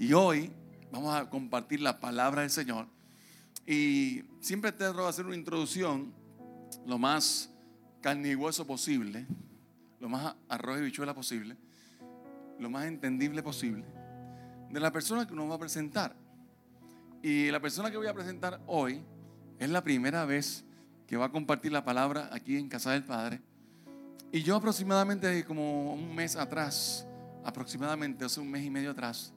[0.00, 0.50] Y hoy
[0.90, 2.86] vamos a compartir la palabra del Señor.
[3.66, 6.14] Y siempre te a hacer una introducción
[6.86, 7.50] lo más
[8.34, 9.26] hueso posible,
[10.00, 11.54] lo más arroz y bichuela posible,
[12.58, 13.84] lo más entendible posible,
[14.70, 16.16] de la persona que nos va a presentar.
[17.22, 19.02] Y la persona que voy a presentar hoy
[19.58, 20.64] es la primera vez
[21.06, 23.42] que va a compartir la palabra aquí en Casa del Padre.
[24.32, 27.06] Y yo aproximadamente como un mes atrás,
[27.44, 29.34] aproximadamente hace un mes y medio atrás,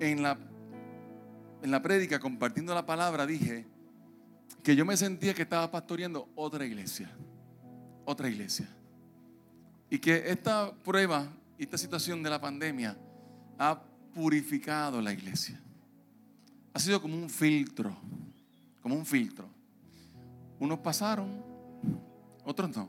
[0.00, 0.38] en la,
[1.62, 3.66] en la prédica compartiendo la palabra dije
[4.62, 7.10] que yo me sentía que estaba pastoreando otra iglesia,
[8.04, 8.68] otra iglesia.
[9.90, 12.96] Y que esta prueba esta situación de la pandemia
[13.58, 13.82] ha
[14.14, 15.60] purificado la iglesia.
[16.72, 17.96] Ha sido como un filtro,
[18.80, 19.48] como un filtro.
[20.60, 21.42] Unos pasaron,
[22.44, 22.88] otros no.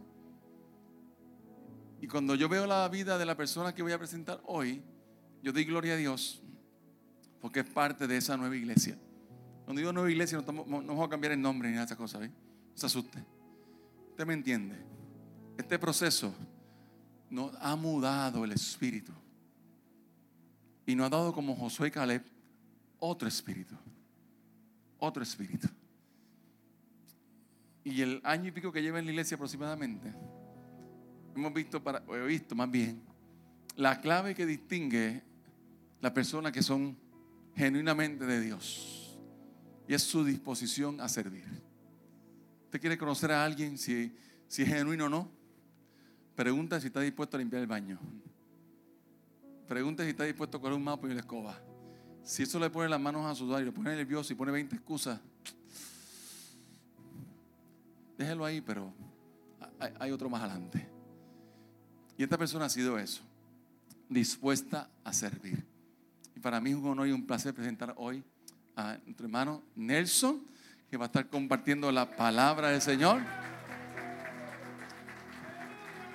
[2.02, 4.82] Y cuando yo veo la vida de la persona que voy a presentar hoy,
[5.42, 6.42] yo doy gloria a Dios
[7.42, 8.98] porque es parte de esa nueva iglesia.
[9.66, 12.22] Cuando digo nueva iglesia, no, vamos a cambiar el nombre ni nada de esas cosas,
[12.22, 12.30] No
[12.74, 13.24] se asuste.
[14.12, 14.76] Usted me entiende.
[15.58, 16.34] Este proceso
[17.30, 19.14] nos ha mudado el espíritu.
[20.86, 22.24] Y nos ha dado como Josué y Caleb
[23.00, 23.76] otro espíritu.
[24.98, 25.68] Otro espíritu.
[27.84, 30.14] Y el año y pico que lleva en la iglesia aproximadamente,
[31.36, 33.02] hemos visto, para, he visto más bien,
[33.76, 35.24] la clave que distingue
[36.02, 36.98] las personas que son
[37.60, 39.18] genuinamente de Dios.
[39.86, 41.44] Y es su disposición a servir.
[42.64, 44.16] ¿Usted quiere conocer a alguien si,
[44.48, 45.30] si es genuino o no?
[46.36, 48.00] Pregunta si está dispuesto a limpiar el baño.
[49.68, 51.60] Pregunta si está dispuesto a coger un mapa y una escoba.
[52.24, 54.78] Si eso le pone las manos a sudar y lo pone nervioso y pone 20
[54.78, 55.20] excusas,
[58.18, 58.94] déjelo ahí, pero
[60.00, 60.88] hay otro más adelante.
[62.18, 63.22] Y esta persona ha sido eso,
[64.08, 65.69] dispuesta a servir.
[66.42, 68.24] Para mí es un honor y un placer presentar hoy
[68.76, 70.42] a nuestro hermano Nelson,
[70.90, 73.22] que va a estar compartiendo la palabra del Señor.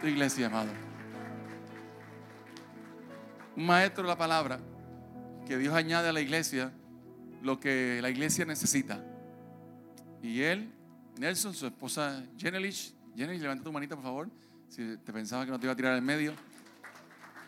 [0.00, 0.70] Tu iglesia, amado.
[3.56, 4.60] Un maestro de la palabra,
[5.46, 6.72] que Dios añade a la iglesia
[7.42, 9.04] lo que la iglesia necesita.
[10.22, 10.72] Y él,
[11.18, 14.30] Nelson, su esposa Jenelich, Jenelich, levanta tu manita, por favor.
[14.68, 16.32] Si te pensaba que no te iba a tirar en medio,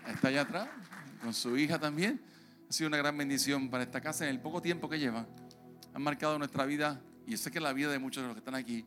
[0.06, 0.68] está allá atrás,
[1.22, 2.20] con su hija también.
[2.68, 5.26] Ha sido una gran bendición para esta casa en el poco tiempo que lleva.
[5.94, 8.54] Han marcado nuestra vida, y sé que la vida de muchos de los que están
[8.54, 8.84] aquí,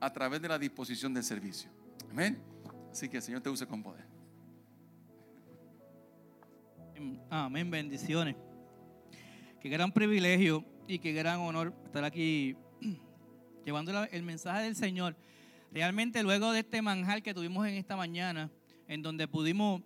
[0.00, 1.70] a través de la disposición del servicio.
[2.10, 2.42] Amén.
[2.90, 4.04] Así que el Señor te use con poder.
[7.30, 8.36] Amén, bendiciones.
[9.60, 12.56] Qué gran privilegio y qué gran honor estar aquí
[13.64, 15.16] llevando el mensaje del Señor.
[15.72, 18.50] Realmente luego de este manjar que tuvimos en esta mañana,
[18.88, 19.82] en donde pudimos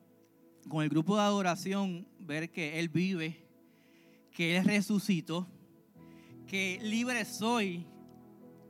[0.69, 3.47] con el grupo de adoración ver que Él vive,
[4.33, 5.47] que Él resucitó,
[6.47, 7.87] que libre soy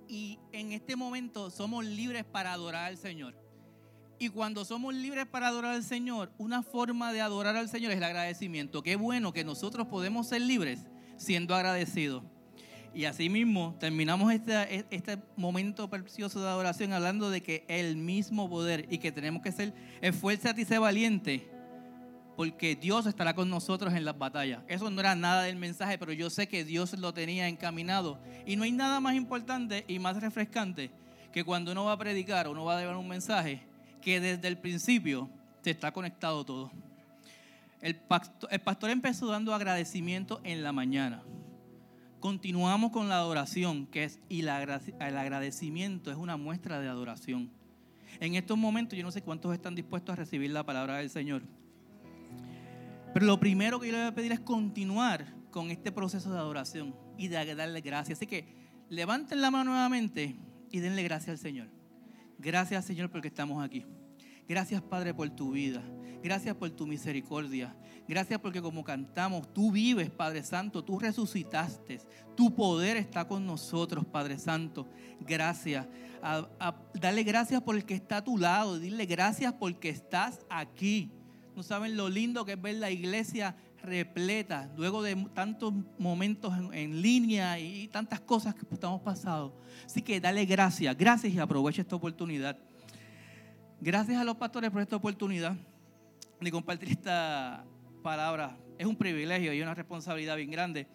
[0.09, 3.34] y en este momento somos libres para adorar al Señor.
[4.19, 7.99] Y cuando somos libres para adorar al Señor, una forma de adorar al Señor es
[7.99, 8.82] el agradecimiento.
[8.82, 12.22] Qué bueno que nosotros podemos ser libres siendo agradecidos.
[12.94, 18.49] Y así mismo terminamos este, este momento precioso de adoración hablando de que el mismo
[18.49, 21.50] poder y que tenemos que ser, esfuérzate y ser valiente,
[22.37, 24.62] porque Dios estará con nosotros en las batallas.
[24.69, 28.19] Eso no era nada del mensaje, pero yo sé que Dios lo tenía encaminado.
[28.47, 30.91] Y no hay nada más importante y más refrescante
[31.33, 33.62] que cuando uno va a predicar o uno va a llevar un mensaje,
[34.00, 35.28] que desde el principio
[35.62, 36.71] se está conectado todo.
[37.81, 41.23] El pastor, el pastor empezó dando agradecimiento en la mañana.
[42.21, 47.50] Continuamos con la adoración, que es, y el agradecimiento es una muestra de adoración.
[48.21, 51.43] En estos momentos yo no sé cuántos están dispuestos a recibir la palabra del Señor.
[53.15, 56.39] Pero lo primero que yo le voy a pedir es continuar con este proceso de
[56.39, 58.19] adoración y de darle gracias.
[58.19, 58.45] Así que
[58.89, 60.37] levanten la mano nuevamente
[60.73, 61.69] y denle gracias al Señor.
[62.39, 63.87] Gracias Señor porque estamos aquí.
[64.49, 65.81] Gracias Padre por tu vida.
[66.25, 67.77] Gracias por tu misericordia.
[68.09, 72.00] Gracias porque como cantamos, tú vives, Padre Santo, tú resucitaste.
[72.35, 74.88] Tu poder está con nosotros, Padre Santo.
[75.21, 75.87] Gracias.
[76.94, 78.81] dale gracias por el que está a tu lado.
[78.81, 81.12] Dile gracias porque estás aquí.
[81.55, 87.03] No saben lo lindo que es ver la iglesia repleta, luego de tantos momentos en,
[87.03, 89.61] línea y tantas cosas que estamos pasando.
[89.85, 92.59] Así que dale gracias, gracias y aprovecha esta oportunidad.
[93.81, 95.55] Gracias a los pastores por esta oportunidad
[96.41, 97.65] de compartir esta
[98.03, 98.57] palabra.
[98.79, 100.89] Es un privilegio y una responsabilidad bien grande.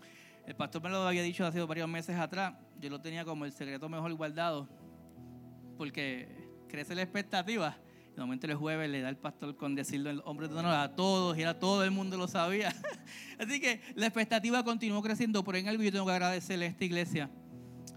[0.45, 2.55] El pastor me lo había dicho hace varios meses atrás.
[2.81, 4.67] Yo lo tenía como el secreto mejor guardado
[5.77, 6.27] porque
[6.67, 7.77] crece la expectativa.
[8.19, 10.93] De momento el jueves le da el pastor con decirlo el hombre de honor a
[10.93, 12.75] todos y era todo el mundo lo sabía.
[13.39, 16.83] Así que la expectativa continuó creciendo, pero en algo yo tengo que agradecerle a esta
[16.83, 17.29] iglesia.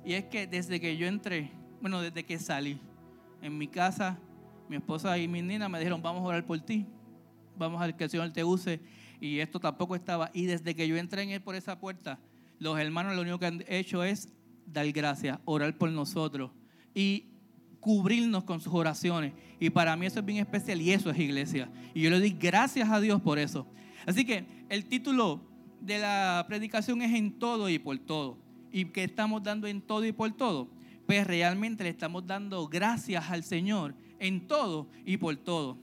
[0.04, 2.78] Y es que desde que yo entré, bueno, desde que salí,
[3.40, 4.16] en mi casa,
[4.68, 6.86] mi esposa y mi niña me dijeron, vamos a orar por ti,
[7.56, 8.80] vamos a que el Señor te use.
[9.20, 10.30] Y esto tampoco estaba.
[10.32, 12.20] Y desde que yo entré en él por esa puerta,
[12.60, 14.28] los hermanos lo único que han hecho es
[14.66, 16.52] dar gracias, orar por nosotros
[16.94, 17.31] y
[17.82, 19.34] cubrirnos con sus oraciones.
[19.58, 21.68] Y para mí eso es bien especial y eso es iglesia.
[21.92, 23.66] Y yo le doy gracias a Dios por eso.
[24.06, 25.42] Así que el título
[25.80, 28.38] de la predicación es en todo y por todo.
[28.70, 30.70] ¿Y qué estamos dando en todo y por todo?
[31.06, 35.76] Pues realmente le estamos dando gracias al Señor en todo y por todo.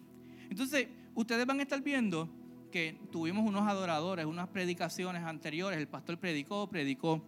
[0.50, 2.30] Entonces, ustedes van a estar viendo
[2.72, 5.78] que tuvimos unos adoradores, unas predicaciones anteriores.
[5.78, 7.22] El pastor predicó, predicó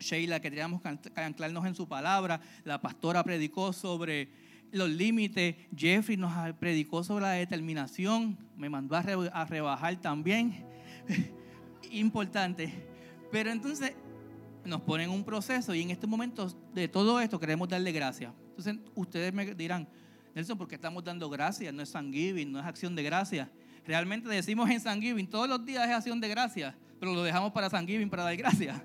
[0.00, 2.40] Sheila, que teníamos que anclarnos en su palabra.
[2.64, 4.28] La pastora predicó sobre
[4.72, 5.54] los límites.
[5.76, 8.38] Jeffrey nos predicó sobre la determinación.
[8.56, 9.02] Me mandó a,
[9.44, 10.64] rebajar también.
[11.92, 12.72] Importante.
[13.30, 13.92] Pero entonces
[14.64, 18.32] nos ponen un proceso y en estos momentos de todo esto queremos darle gracias.
[18.48, 19.88] Entonces ustedes me dirán,
[20.34, 21.72] Nelson, ¿por qué estamos dando gracias?
[21.72, 23.48] No es San Giving, no es acción de gracias.
[23.86, 27.52] Realmente decimos en San Giving, todos los días es acción de gracias, pero lo dejamos
[27.52, 28.80] para San Giving para dar gracias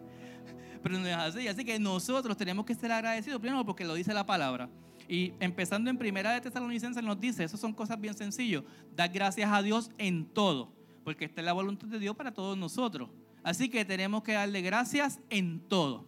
[0.86, 1.48] pero no es así.
[1.48, 4.70] Así que nosotros tenemos que ser agradecidos primero porque lo dice la palabra.
[5.10, 8.62] Y empezando en primera de Tesalonicenses nos dice, esas son cosas bien sencillas,
[8.96, 10.72] dar gracias a Dios en todo,
[11.04, 13.10] porque esta es la voluntad de Dios para todos nosotros.
[13.42, 16.06] Así que tenemos que darle gracias en todo.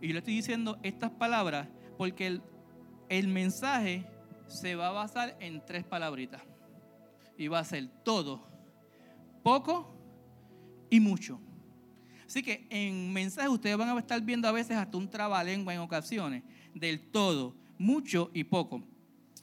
[0.00, 1.66] Y yo le estoy diciendo estas palabras
[1.98, 2.42] porque el,
[3.08, 4.06] el mensaje
[4.46, 6.42] se va a basar en tres palabritas.
[7.36, 8.46] Y va a ser todo,
[9.42, 9.92] poco
[10.90, 11.40] y mucho.
[12.26, 15.80] Así que en mensajes ustedes van a estar viendo a veces hasta un trabalengua en
[15.80, 16.42] ocasiones,
[16.74, 18.82] del todo, mucho y poco.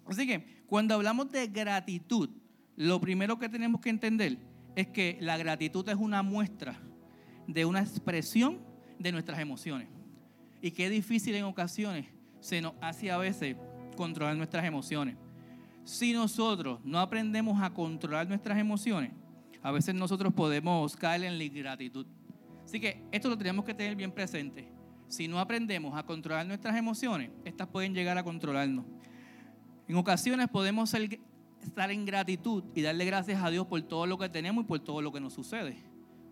[0.06, 2.30] Así que cuando hablamos de gratitud,
[2.76, 4.38] lo primero que tenemos que entender
[4.76, 6.80] es que la gratitud es una muestra
[7.48, 8.60] de una expresión
[9.00, 9.88] de nuestras emociones.
[10.62, 12.08] Y qué difícil en ocasiones
[12.40, 13.56] se nos hace a veces
[13.96, 15.16] controlar nuestras emociones.
[15.84, 19.12] Si nosotros no aprendemos a controlar nuestras emociones,
[19.62, 22.06] a veces nosotros podemos caer en la ingratitud.
[22.74, 24.68] Así que esto lo tenemos que tener bien presente.
[25.08, 28.84] Si no aprendemos a controlar nuestras emociones, estas pueden llegar a controlarnos.
[29.88, 34.28] En ocasiones podemos estar en gratitud y darle gracias a Dios por todo lo que
[34.28, 35.78] tenemos y por todo lo que nos sucede.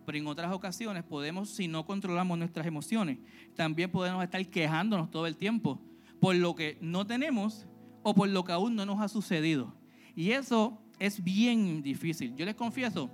[0.04, 3.18] Pero en otras ocasiones podemos, si no controlamos nuestras emociones,
[3.54, 5.80] también podemos estar quejándonos todo el tiempo
[6.18, 7.68] por lo que no tenemos
[8.02, 9.76] o por lo que aún no nos ha sucedido.
[10.16, 12.34] Y eso es bien difícil.
[12.34, 13.12] Yo les confieso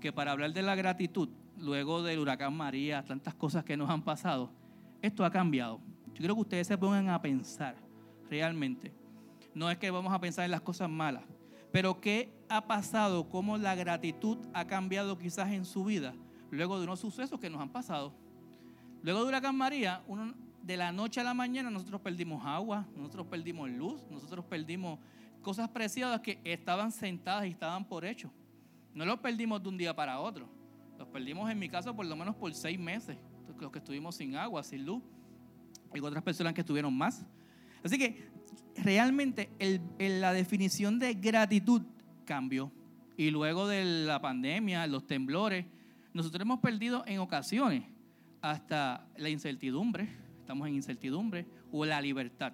[0.00, 1.28] que para hablar de la gratitud
[1.58, 4.50] luego del huracán María, tantas cosas que nos han pasado,
[5.02, 5.80] esto ha cambiado.
[6.08, 7.76] Yo quiero que ustedes se pongan a pensar
[8.28, 8.92] realmente.
[9.54, 11.24] No es que vamos a pensar en las cosas malas,
[11.72, 13.28] pero ¿qué ha pasado?
[13.28, 16.14] ¿Cómo la gratitud ha cambiado quizás en su vida
[16.50, 18.12] luego de unos sucesos que nos han pasado?
[19.02, 20.02] Luego de huracán María,
[20.62, 24.98] de la noche a la mañana nosotros perdimos agua, nosotros perdimos luz, nosotros perdimos
[25.42, 28.30] cosas preciadas que estaban sentadas y estaban por hecho.
[28.94, 30.57] No lo perdimos de un día para otro.
[31.12, 33.16] Perdimos en mi caso por lo menos por seis meses,
[33.60, 35.02] los que estuvimos sin agua, sin luz.
[35.92, 37.24] Hay otras personas que estuvieron más.
[37.82, 38.28] Así que
[38.76, 39.50] realmente
[39.98, 41.82] la definición de gratitud
[42.24, 42.70] cambió.
[43.16, 45.66] Y luego de la pandemia, los temblores,
[46.12, 47.84] nosotros hemos perdido en ocasiones
[48.40, 50.08] hasta la incertidumbre,
[50.40, 52.52] estamos en incertidumbre, o la libertad.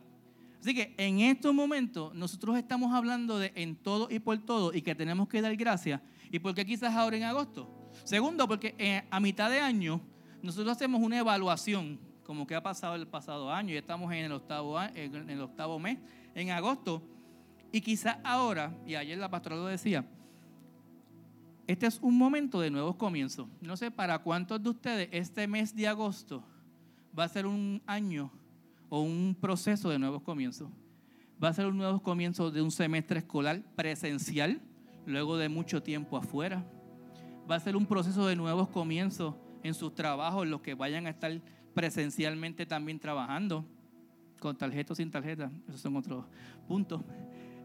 [0.61, 4.81] Así que en estos momentos nosotros estamos hablando de en todo y por todo y
[4.81, 6.01] que tenemos que dar gracias.
[6.31, 7.69] ¿Y por qué quizás ahora en agosto?
[8.03, 10.01] Segundo, porque eh, a mitad de año
[10.43, 14.33] nosotros hacemos una evaluación, como que ha pasado el pasado año, y estamos en el
[14.33, 15.99] octavo, en el octavo mes,
[16.35, 17.03] en agosto,
[17.73, 20.05] y quizás ahora, y ayer la pastora lo decía,
[21.67, 23.49] este es un momento de nuevos comienzos.
[23.63, 26.45] No sé para cuántos de ustedes este mes de agosto
[27.19, 28.31] va a ser un año
[28.91, 30.69] o un proceso de nuevos comienzos.
[31.43, 34.61] Va a ser un nuevo comienzo de un semestre escolar presencial,
[35.07, 36.65] luego de mucho tiempo afuera
[37.51, 41.11] va a ser un proceso de nuevos comienzos en sus trabajos, los que vayan a
[41.11, 41.41] estar
[41.75, 43.65] presencialmente también trabajando,
[44.39, 46.25] con tarjeta o sin tarjeta, esos son otros
[46.69, 47.03] puntos.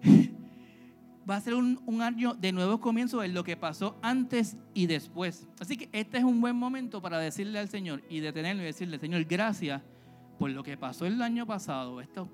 [1.29, 4.87] va a ser un, un, año de nuevos comienzos en lo que pasó antes y
[4.87, 5.47] después.
[5.59, 8.97] Así que este es un buen momento para decirle al Señor y detenerlo y decirle,
[8.97, 9.81] Señor, gracias
[10.39, 12.29] por lo que pasó el año pasado, estos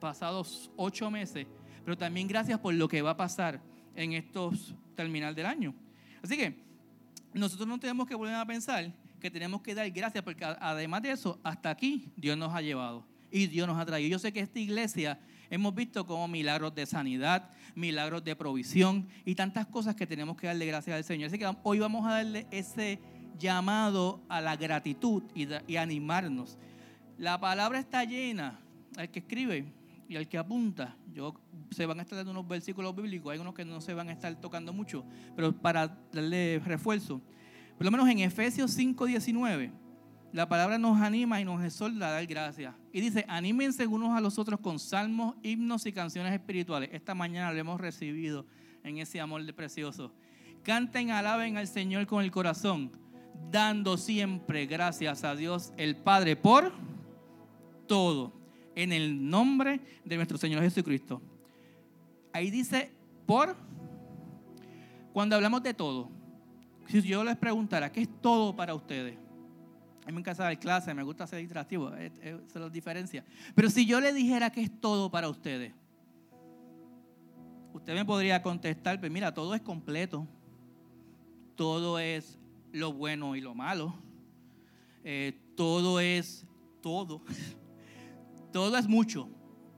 [0.00, 1.46] pasados ocho meses,
[1.84, 3.60] pero también gracias por lo que va a pasar
[3.94, 5.74] en estos terminal del año.
[6.22, 6.71] Así que
[7.34, 11.12] nosotros no tenemos que volver a pensar que tenemos que dar gracias porque además de
[11.12, 14.10] eso, hasta aquí Dios nos ha llevado y Dios nos ha traído.
[14.10, 15.18] Yo sé que esta iglesia
[15.50, 20.46] hemos visto como milagros de sanidad, milagros de provisión y tantas cosas que tenemos que
[20.46, 21.28] darle gracias al Señor.
[21.28, 23.00] Así que hoy vamos a darle ese
[23.38, 26.58] llamado a la gratitud y, animarnos.
[27.18, 28.60] La palabra está llena,
[28.96, 29.72] el que escribe
[30.12, 30.96] y el que apunta.
[31.12, 31.34] Yo,
[31.70, 34.12] se van a estar dando unos versículos bíblicos, hay unos que no se van a
[34.12, 35.04] estar tocando mucho,
[35.34, 37.20] pero para darle refuerzo.
[37.76, 39.72] Por lo menos en Efesios 5:19
[40.32, 42.74] la palabra nos anima y nos exhorta a dar gracias.
[42.90, 46.88] Y dice, anímense unos a los otros con salmos, himnos y canciones espirituales.
[46.92, 48.46] Esta mañana lo hemos recibido
[48.82, 50.12] en ese amor de precioso.
[50.62, 52.92] Canten, alaben al Señor con el corazón,
[53.50, 56.72] dando siempre gracias a Dios el Padre por
[57.86, 58.32] todo,
[58.74, 61.20] en el nombre de nuestro Señor Jesucristo.
[62.32, 62.90] Ahí dice
[63.26, 63.56] por,
[65.12, 66.10] cuando hablamos de todo,
[66.88, 69.16] si yo les preguntara, ¿qué es todo para ustedes?
[70.02, 73.24] A mí me encanta dar clase, me gusta ser interactivo, eh, se los diferencia.
[73.54, 75.72] Pero si yo le dijera que es todo para ustedes,
[77.72, 80.26] usted me podría contestar, pues mira, todo es completo,
[81.54, 82.38] todo es
[82.72, 83.94] lo bueno y lo malo,
[85.04, 86.44] eh, todo es
[86.80, 87.22] todo,
[88.52, 89.28] todo es mucho,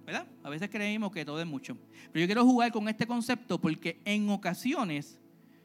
[0.04, 0.26] ¿verdad?
[0.42, 1.76] A veces creemos que todo es mucho.
[2.12, 5.18] Pero yo quiero jugar con este concepto porque en ocasiones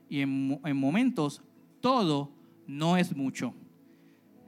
[0.08, 1.42] y en, en momentos
[1.82, 2.32] todo
[2.68, 3.54] no es mucho.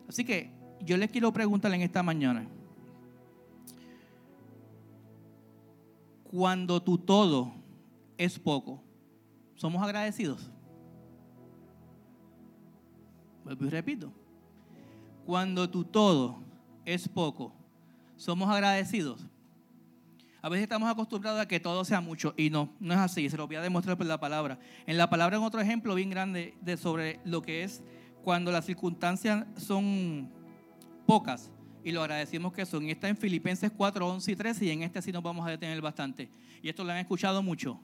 [0.08, 0.52] Así que
[0.82, 2.48] yo les quiero preguntar en esta mañana,
[6.24, 7.54] cuando tu todo
[8.18, 8.82] es poco,
[9.56, 10.50] ¿somos agradecidos?
[13.46, 14.12] Repito,
[15.26, 16.38] cuando tu todo
[16.86, 17.54] es poco,
[18.22, 19.26] ¿somos agradecidos?
[20.44, 23.36] A veces estamos acostumbrados a que todo sea mucho y no, no es así, se
[23.36, 24.60] lo voy a demostrar por la palabra.
[24.86, 27.84] En la palabra, en otro ejemplo bien grande de sobre lo que es
[28.24, 30.30] cuando las circunstancias son
[31.08, 31.50] pocas
[31.84, 32.88] y lo agradecemos que son.
[32.90, 35.82] Está en Filipenses 4, 11 y 13 y en este sí nos vamos a detener
[35.82, 36.30] bastante.
[36.62, 37.80] Y esto lo han escuchado mucho.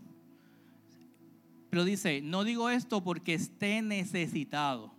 [1.72, 4.94] Pero dice, no digo esto porque esté necesitado,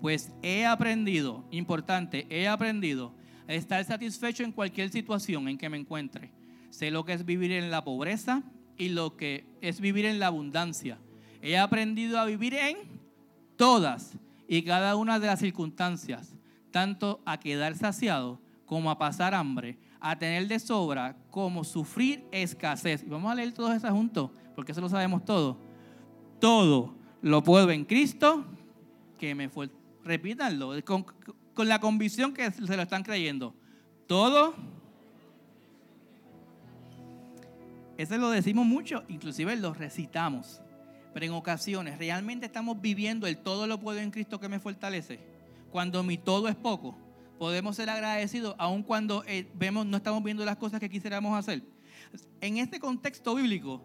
[0.00, 3.17] pues he aprendido, importante, he aprendido
[3.48, 6.30] estar satisfecho en cualquier situación en que me encuentre.
[6.70, 8.42] Sé lo que es vivir en la pobreza
[8.76, 10.98] y lo que es vivir en la abundancia.
[11.42, 12.76] He aprendido a vivir en
[13.56, 16.34] todas y cada una de las circunstancias,
[16.70, 23.08] tanto a quedar saciado como a pasar hambre, a tener de sobra como sufrir escasez.
[23.08, 25.58] Vamos a leer todo eso juntos, porque eso lo sabemos todo.
[26.38, 28.44] Todo lo puedo en Cristo
[29.18, 29.70] que me fue.
[30.04, 30.74] Repítanlo,
[31.58, 33.52] con la convicción que se lo están creyendo.
[34.06, 34.54] Todo.
[37.96, 40.60] Ese lo decimos mucho, inclusive lo recitamos.
[41.12, 45.18] Pero en ocasiones realmente estamos viviendo el todo lo puedo en Cristo que me fortalece.
[45.72, 46.96] Cuando mi todo es poco,
[47.40, 51.64] podemos ser agradecidos aun cuando eh, vemos no estamos viendo las cosas que quisiéramos hacer.
[52.40, 53.82] En este contexto bíblico,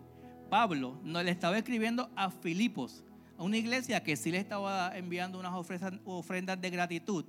[0.48, 3.04] Pablo nos le estaba escribiendo a Filipos,
[3.36, 5.54] a una iglesia que sí le estaba enviando unas
[6.06, 7.26] ofrendas de gratitud,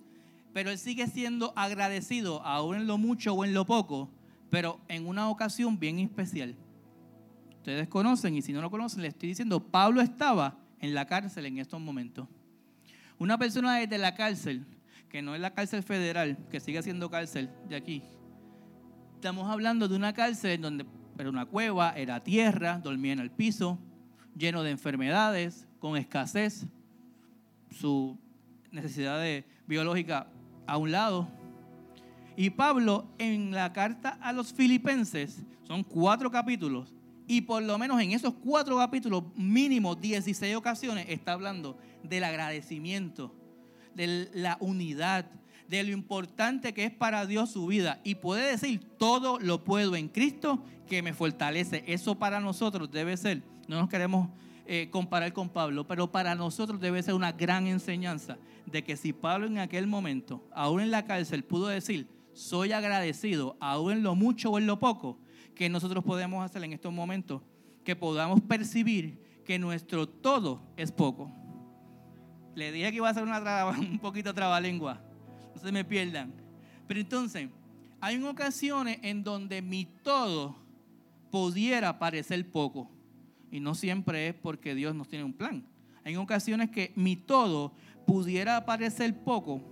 [0.55, 4.09] pero él sigue siendo agradecido aún en lo mucho o en lo poco,
[4.51, 6.55] pero en una ocasión bien especial.
[7.57, 11.47] Ustedes conocen y si no lo conocen, les estoy diciendo, Pablo estaba en la cárcel
[11.47, 12.29] en estos momentos.
[13.19, 14.65] Una persona desde la cárcel,
[15.09, 18.03] que no es la cárcel federal, que sigue siendo cárcel de aquí.
[19.17, 20.87] Estamos hablando de una cárcel donde
[21.19, 23.81] era una cueva, era tierra, dormía en el piso,
[24.37, 26.67] lleno de enfermedades, con escasez,
[27.73, 28.17] su
[28.71, 30.29] necesidad de, biológica
[30.67, 31.29] a un lado.
[32.37, 36.95] Y Pablo en la carta a los filipenses, son cuatro capítulos,
[37.27, 43.35] y por lo menos en esos cuatro capítulos, mínimo 16 ocasiones, está hablando del agradecimiento,
[43.95, 45.31] de la unidad,
[45.69, 48.01] de lo importante que es para Dios su vida.
[48.05, 51.83] Y puede decir, todo lo puedo en Cristo que me fortalece.
[51.87, 54.29] Eso para nosotros debe ser, no nos queremos
[54.67, 59.13] eh, comparar con Pablo, pero para nosotros debe ser una gran enseñanza de que si
[59.13, 64.15] Pablo en aquel momento, aún en la cárcel, pudo decir, soy agradecido, aún en lo
[64.15, 65.19] mucho o en lo poco,
[65.55, 67.43] que nosotros podemos hacer en estos momentos,
[67.85, 71.31] que podamos percibir que nuestro todo es poco.
[72.55, 75.01] Le dije que iba a ser una un poquito trabalengua,
[75.55, 76.33] no se me pierdan.
[76.87, 77.49] Pero entonces,
[78.01, 80.57] hay ocasiones en donde mi todo
[81.31, 82.94] pudiera parecer poco.
[83.55, 85.65] Y no siempre es porque Dios nos tiene un plan.
[86.03, 87.71] Hay ocasiones que mi todo
[88.05, 89.63] pudiera parecer poco.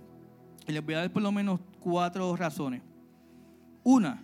[0.65, 2.81] Y les voy a dar por lo menos cuatro razones.
[3.83, 4.23] Una,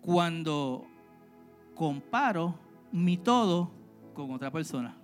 [0.00, 0.84] cuando
[1.76, 2.58] comparo
[2.90, 3.70] mi todo
[4.14, 4.96] con otra persona.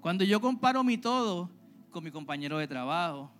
[0.00, 1.50] Cuando yo comparo mi todo
[1.90, 3.32] con mi compañero de trabajo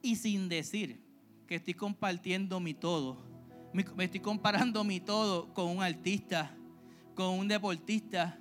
[0.00, 1.02] y sin decir
[1.46, 3.28] que estoy compartiendo mi todo
[3.72, 6.56] me, estoy comparando mi todo con un artista,
[7.18, 8.38] con un deportista,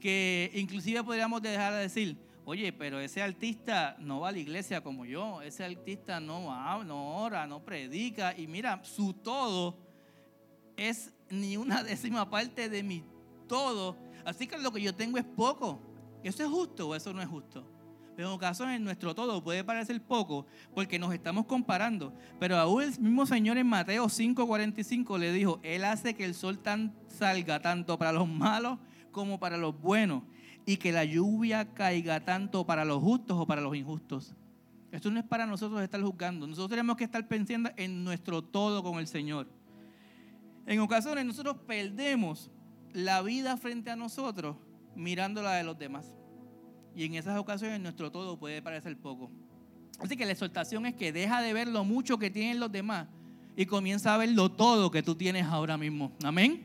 [0.00, 4.80] que inclusive podríamos dejar de decir, oye, pero ese artista no va a la iglesia
[4.80, 9.78] como yo, ese artista no habla, no ora, no predica, y mira, su todo
[10.76, 13.04] es ni una décima parte de mi
[13.46, 15.80] todo, así que lo que yo tengo es poco.
[16.24, 17.64] ¿Eso es justo o eso no es justo?
[18.22, 22.14] En ocasiones nuestro todo puede parecer poco porque nos estamos comparando.
[22.38, 26.60] Pero aún el mismo Señor en Mateo 5:45 le dijo, Él hace que el sol
[26.60, 28.78] tan, salga tanto para los malos
[29.10, 30.22] como para los buenos
[30.64, 34.36] y que la lluvia caiga tanto para los justos o para los injustos.
[34.92, 36.46] Esto no es para nosotros estar juzgando.
[36.46, 39.48] Nosotros tenemos que estar pensando en nuestro todo con el Señor.
[40.66, 42.52] En ocasiones nosotros perdemos
[42.92, 44.56] la vida frente a nosotros
[44.94, 46.21] mirando la de los demás.
[46.94, 49.30] Y en esas ocasiones nuestro todo puede parecer poco.
[49.98, 53.06] Así que la exhortación es que deja de ver lo mucho que tienen los demás
[53.56, 56.12] y comienza a ver lo todo que tú tienes ahora mismo.
[56.24, 56.64] Amén.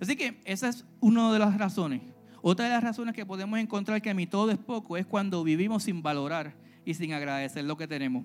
[0.00, 2.02] Así que esa es una de las razones.
[2.42, 5.44] Otra de las razones que podemos encontrar que a mí todo es poco es cuando
[5.44, 8.24] vivimos sin valorar y sin agradecer lo que tenemos.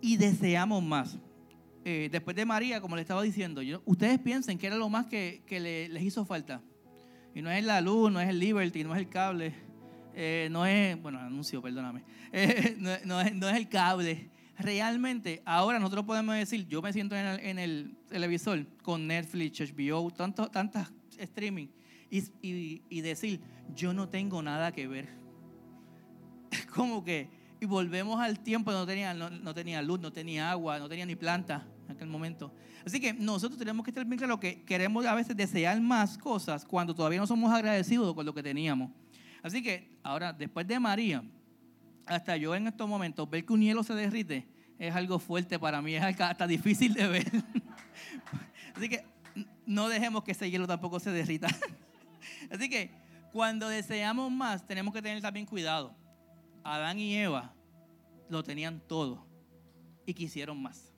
[0.00, 1.16] Y deseamos más.
[1.84, 5.42] Eh, después de María, como le estaba diciendo, ustedes piensen que era lo más que,
[5.48, 6.62] les hizo falta.
[7.34, 9.52] Y no es la luz, no es el Liberty, no es el cable,
[10.14, 14.30] eh, no es, bueno, anuncio, perdóname, eh, no, es, no, es, el cable.
[14.56, 20.48] Realmente, ahora nosotros podemos decir, yo me siento en el, televisor con Netflix, HBO, tanto,
[20.48, 21.66] tantas streaming,
[22.08, 23.40] y, y, y decir,
[23.74, 25.08] yo no tengo nada que ver.
[26.72, 27.28] Como que,
[27.60, 31.04] y volvemos al tiempo, no tenía, no, no tenía luz, no tenía agua, no tenía
[31.04, 32.52] ni planta en aquel momento.
[32.84, 36.64] Así que nosotros tenemos que estar bien claro que queremos a veces desear más cosas
[36.64, 38.90] cuando todavía no somos agradecidos con lo que teníamos.
[39.42, 41.22] Así que ahora, después de María,
[42.06, 44.46] hasta yo en estos momentos, ver que un hielo se derrite
[44.78, 47.30] es algo fuerte para mí, es hasta difícil de ver.
[48.74, 49.04] Así que
[49.66, 51.48] no dejemos que ese hielo tampoco se derrita.
[52.50, 52.90] Así que
[53.32, 55.94] cuando deseamos más, tenemos que tener también cuidado.
[56.62, 57.54] Adán y Eva
[58.28, 59.26] lo tenían todo
[60.06, 60.93] y quisieron más.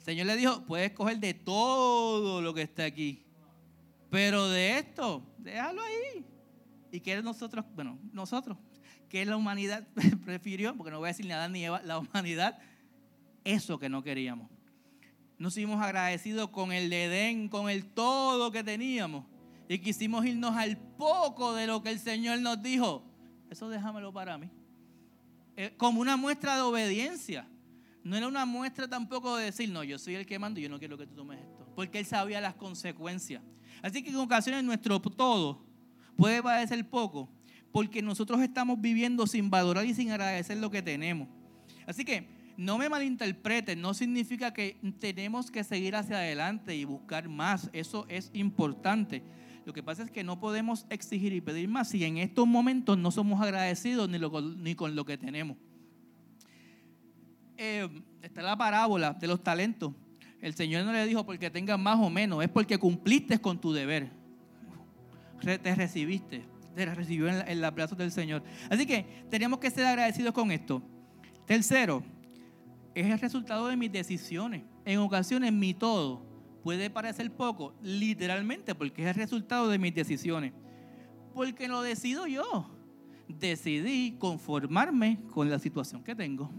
[0.00, 3.22] Señor le dijo, puedes coger de todo lo que está aquí,
[4.10, 6.24] pero de esto, déjalo ahí.
[6.90, 7.64] ¿Y qué nosotros?
[7.74, 8.58] Bueno, nosotros,
[9.08, 9.86] que la humanidad
[10.24, 12.58] prefirió, porque no voy a decir nada ni Eva, la humanidad,
[13.44, 14.50] eso que no queríamos.
[15.38, 19.24] Nos hicimos agradecidos con el Edén, con el todo que teníamos.
[19.68, 23.04] Y quisimos irnos al poco de lo que el Señor nos dijo.
[23.48, 24.50] Eso déjamelo para mí.
[25.56, 27.48] Eh, como una muestra de obediencia.
[28.02, 30.68] No era una muestra tampoco de decir, no, yo soy el que mando y yo
[30.68, 31.66] no quiero que tú tomes esto.
[31.74, 33.42] Porque él sabía las consecuencias.
[33.82, 35.64] Así que en ocasiones nuestro todo
[36.16, 37.28] puede parecer poco,
[37.72, 41.28] porque nosotros estamos viviendo sin valorar y sin agradecer lo que tenemos.
[41.86, 47.28] Así que no me malinterpreten, no significa que tenemos que seguir hacia adelante y buscar
[47.28, 47.70] más.
[47.72, 49.22] Eso es importante.
[49.64, 52.98] Lo que pasa es que no podemos exigir y pedir más si en estos momentos
[52.98, 54.18] no somos agradecidos ni,
[54.58, 55.56] ni con lo que tenemos.
[57.62, 57.86] Eh,
[58.22, 59.92] está la parábola de los talentos.
[60.40, 63.70] El Señor no le dijo porque tengas más o menos, es porque cumpliste con tu
[63.70, 64.08] deber.
[65.42, 68.42] Te recibiste, te recibió en, en los brazos del Señor.
[68.70, 70.82] Así que tenemos que ser agradecidos con esto.
[71.44, 72.02] Tercero,
[72.94, 74.62] es el resultado de mis decisiones.
[74.86, 76.22] En ocasiones mi todo
[76.62, 80.54] puede parecer poco, literalmente, porque es el resultado de mis decisiones.
[81.34, 82.70] Porque lo decido yo.
[83.28, 86.50] Decidí conformarme con la situación que tengo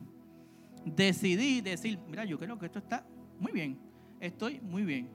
[0.85, 3.05] decidí decir, mira, yo creo que esto está
[3.39, 3.79] muy bien,
[4.19, 5.09] estoy muy bien.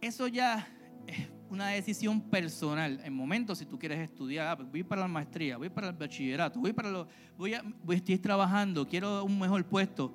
[0.00, 0.68] Eso ya
[1.06, 3.00] es una decisión personal.
[3.04, 5.94] En momentos, si tú quieres estudiar, ah, pues voy para la maestría, voy para el
[5.94, 10.12] bachillerato, voy para lo, voy a, voy, trabajando, quiero un mejor puesto.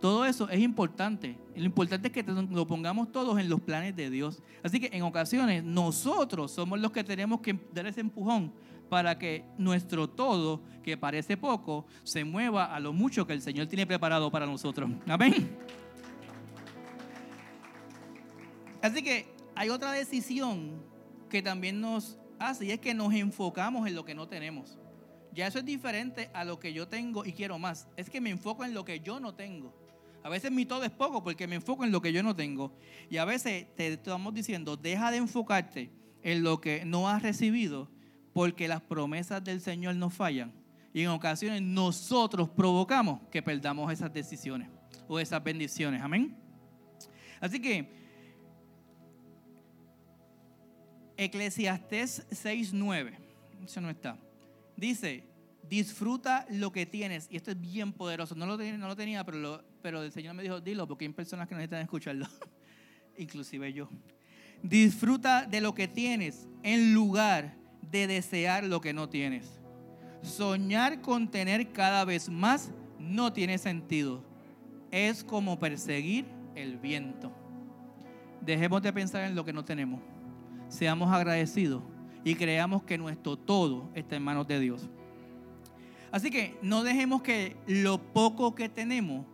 [0.00, 1.38] Todo eso es importante.
[1.54, 4.42] Lo importante es que lo pongamos todos en los planes de Dios.
[4.62, 8.52] Así que en ocasiones nosotros somos los que tenemos que dar ese empujón
[8.88, 13.66] para que nuestro todo, que parece poco, se mueva a lo mucho que el Señor
[13.66, 14.90] tiene preparado para nosotros.
[15.06, 15.56] Amén.
[18.82, 20.82] Así que hay otra decisión
[21.28, 24.78] que también nos hace y es que nos enfocamos en lo que no tenemos.
[25.32, 27.88] Ya eso es diferente a lo que yo tengo y quiero más.
[27.96, 29.74] Es que me enfoco en lo que yo no tengo.
[30.22, 32.72] A veces mi todo es poco porque me enfoco en lo que yo no tengo.
[33.10, 35.90] Y a veces te estamos diciendo, deja de enfocarte
[36.22, 37.88] en lo que no has recibido
[38.36, 40.52] porque las promesas del Señor no fallan.
[40.92, 44.68] Y en ocasiones nosotros provocamos que perdamos esas decisiones
[45.08, 46.02] o esas bendiciones.
[46.02, 46.36] Amén.
[47.40, 47.88] Así que
[51.16, 53.14] Eclesiastés 6.9,
[53.64, 54.18] eso no está.
[54.76, 55.24] Dice,
[55.66, 57.28] disfruta lo que tienes.
[57.30, 58.34] Y esto es bien poderoso.
[58.34, 61.12] No lo, tenía, no lo tenía, pero, pero el Señor me dijo, dilo, porque hay
[61.14, 62.26] personas que necesitan escucharlo,
[63.16, 63.88] inclusive yo.
[64.62, 69.60] Disfruta de lo que tienes en lugar de desear lo que no tienes.
[70.22, 74.24] Soñar con tener cada vez más no tiene sentido.
[74.90, 77.32] Es como perseguir el viento.
[78.40, 80.00] Dejemos de pensar en lo que no tenemos.
[80.68, 81.82] Seamos agradecidos
[82.24, 84.88] y creamos que nuestro todo está en manos de Dios.
[86.10, 89.26] Así que no dejemos que lo poco que tenemos,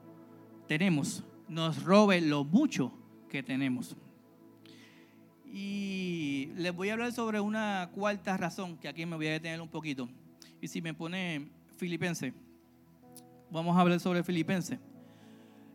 [0.67, 2.93] tenemos, nos robe lo mucho
[3.29, 3.97] que tenemos.
[5.53, 9.61] Y les voy a hablar sobre una cuarta razón, que aquí me voy a detener
[9.61, 10.09] un poquito.
[10.63, 12.33] Y si me pone Filipense,
[13.51, 14.79] vamos a hablar sobre Filipense.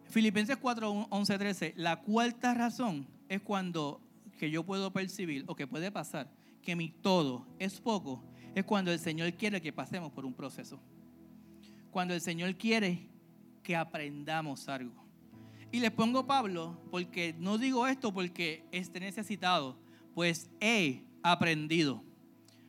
[0.09, 1.73] Filipenses 4, 11, 13.
[1.77, 4.01] La cuarta razón es cuando
[4.39, 6.27] que yo puedo percibir o que puede pasar
[6.61, 8.21] que mi todo es poco,
[8.53, 10.79] es cuando el Señor quiere que pasemos por un proceso.
[11.91, 13.07] Cuando el Señor quiere
[13.63, 15.06] que aprendamos algo.
[15.71, 19.77] Y le pongo Pablo porque no digo esto porque esté necesitado,
[20.13, 22.01] pues he aprendido.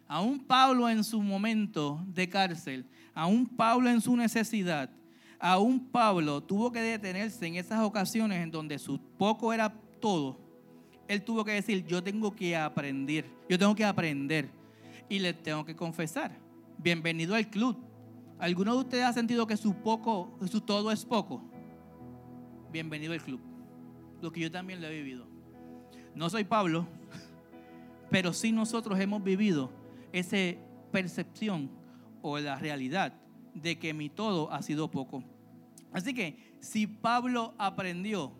[0.07, 4.91] Aún Pablo en su momento de cárcel, aún Pablo en su necesidad,
[5.39, 10.41] aún Pablo tuvo que detenerse en esas ocasiones en donde su poco era todo.
[11.07, 14.51] Él tuvo que decir, yo tengo que aprender, yo tengo que aprender.
[15.11, 16.37] Y le tengo que confesar,
[16.77, 17.79] bienvenido al club.
[18.39, 21.43] ¿Alguno de ustedes ha sentido que su poco, su todo es poco?
[22.71, 23.41] Bienvenido al club.
[24.21, 25.27] Lo que yo también lo he vivido.
[26.15, 26.87] No soy Pablo,
[28.11, 29.71] pero sí nosotros hemos vivido
[30.13, 30.37] esa
[30.91, 31.71] percepción
[32.23, 33.15] o la realidad
[33.55, 35.23] de que mi todo ha sido poco.
[35.93, 38.33] Así que si Pablo aprendió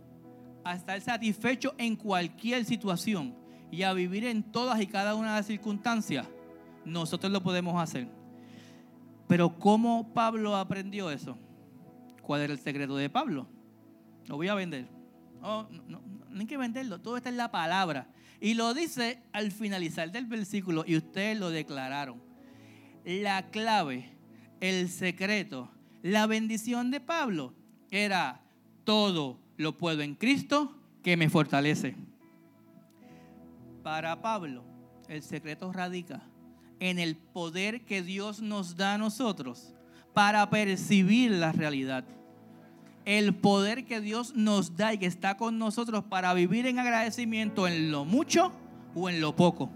[0.65, 3.35] a estar satisfecho en cualquier situación
[3.71, 6.27] y a vivir en todas y cada una de las circunstancias,
[6.85, 8.09] nosotros lo podemos hacer.
[9.27, 11.37] Pero ¿cómo Pablo aprendió eso?
[12.23, 13.47] ¿Cuál era el secreto de Pablo?
[14.29, 14.87] Lo voy a vender.
[15.41, 16.03] no, no,
[16.39, 18.07] hay que venderlo, todo está en la palabra.
[18.41, 22.23] Y lo dice al finalizar del versículo y ustedes lo declararon.
[23.05, 24.11] La clave,
[24.61, 25.71] el secreto,
[26.03, 27.55] la bendición de Pablo
[27.91, 28.43] era
[28.85, 31.97] todo lo puedo en Cristo que me fortalece.
[33.83, 34.63] Para Pablo,
[35.09, 36.23] el secreto radica
[36.81, 39.75] en el poder que Dios nos da a nosotros
[40.13, 42.05] para percibir la realidad
[43.09, 47.67] el poder que Dios nos da y que está con nosotros para vivir en agradecimiento
[47.67, 48.53] en lo mucho
[48.95, 49.71] o en lo poco.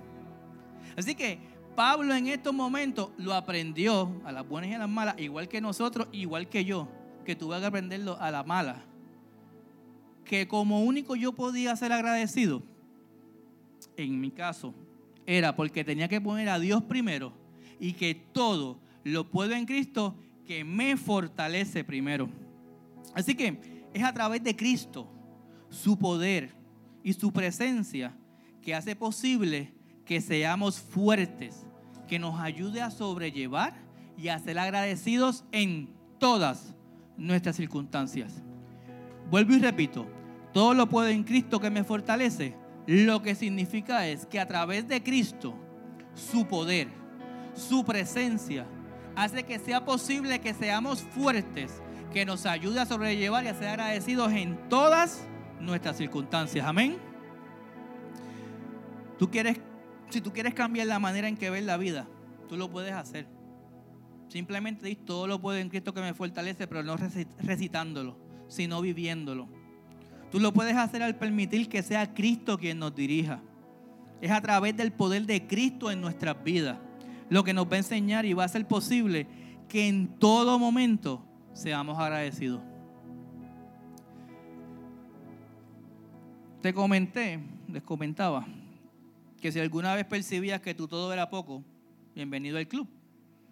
[0.99, 1.39] Así que
[1.75, 5.63] Pablo en estos momentos lo aprendió a las buenas y a las malas, igual que
[5.63, 6.89] nosotros, igual que yo,
[7.25, 8.85] que tuve que aprenderlo a la mala.
[10.27, 12.63] Que como único yo podía ser agradecido,
[13.97, 14.75] en mi caso,
[15.25, 17.33] era porque tenía que poner a Dios primero
[17.81, 20.17] y que todo lo puedo en Cristo
[20.47, 22.29] que me fortalece primero.
[23.15, 25.09] Así que es a través de Cristo,
[25.69, 26.55] su poder
[27.03, 28.17] y su presencia
[28.61, 29.73] que hace posible
[30.05, 31.67] que seamos fuertes,
[32.09, 33.75] que nos ayude a sobrellevar
[34.17, 36.75] y a ser agradecidos en todas
[37.17, 38.43] nuestras circunstancias.
[39.31, 40.07] Vuelvo y repito,
[40.53, 42.55] todo lo puedo en Cristo que me fortalece.
[42.87, 45.55] Lo que significa es que a través de Cristo,
[46.15, 46.89] su poder,
[47.55, 48.67] su presencia,
[49.17, 51.81] hace que sea posible que seamos fuertes
[52.13, 55.27] que nos ayude a sobrellevar y a ser agradecidos en todas
[55.61, 56.67] nuestras circunstancias.
[56.67, 56.99] Amén.
[59.19, 59.61] Tú quieres,
[60.11, 62.07] si tú quieres cambiar la manera en que ves la vida,
[62.49, 63.27] tú lo puedes hacer.
[64.29, 68.17] Simplemente dices, todo lo puedo en Cristo que me fortalece, pero no recitándolo,
[68.49, 69.49] sino viviéndolo.
[70.31, 73.43] Tú lo puedes hacer al permitir que sea Cristo quien nos dirija.
[74.21, 76.79] Es a través del poder de Cristo en nuestras vidas
[77.29, 79.27] lo que nos va a enseñar y va a ser posible
[79.69, 82.61] que en todo momento seamos agradecidos.
[86.61, 88.47] Te comenté, les comentaba,
[89.41, 91.65] que si alguna vez percibías que tu todo era poco,
[92.15, 92.89] bienvenido al club.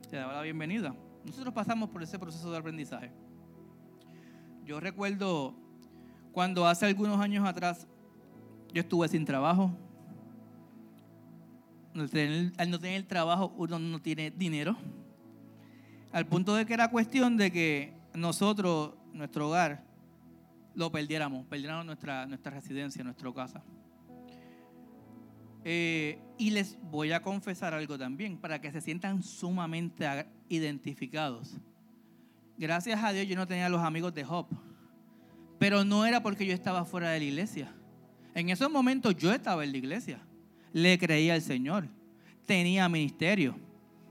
[0.09, 0.95] Te daba la bienvenida.
[1.25, 3.11] Nosotros pasamos por ese proceso de aprendizaje.
[4.65, 5.55] Yo recuerdo
[6.33, 7.87] cuando hace algunos años atrás
[8.73, 9.73] yo estuve sin trabajo.
[12.57, 14.77] Al no tener trabajo uno no tiene dinero
[16.13, 19.85] al punto de que era cuestión de que nosotros, nuestro hogar,
[20.75, 23.63] lo perdiéramos, perdiéramos nuestra, nuestra residencia, nuestra casa.
[25.65, 30.07] Eh, y les voy a confesar algo también, para que se sientan sumamente
[30.49, 31.57] identificados.
[32.57, 34.47] Gracias a Dios yo no tenía los amigos de Job,
[35.59, 37.75] pero no era porque yo estaba fuera de la iglesia.
[38.35, 40.21] En esos momentos yo estaba en la iglesia,
[40.73, 41.89] le creía al Señor,
[42.47, 43.57] tenía ministerio,